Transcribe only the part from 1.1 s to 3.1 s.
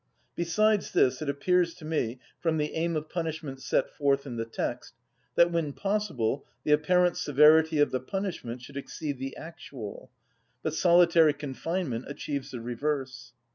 it appears to me, from the aim of